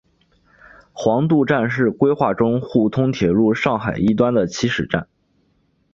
[0.93, 5.07] 黄渡站是规划中沪通铁路上海一端的起始站。